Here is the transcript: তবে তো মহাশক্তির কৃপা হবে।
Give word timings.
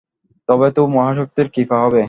তবে 0.49 0.67
তো 0.71 0.81
মহাশক্তির 0.93 1.47
কৃপা 1.53 1.77
হবে। 1.79 1.99